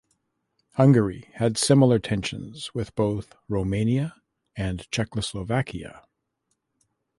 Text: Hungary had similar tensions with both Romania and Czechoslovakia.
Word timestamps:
Hungary 0.77 1.29
had 1.35 1.59
similar 1.59 1.99
tensions 1.99 2.73
with 2.73 2.95
both 2.95 3.35
Romania 3.47 4.15
and 4.55 4.89
Czechoslovakia. 4.89 6.07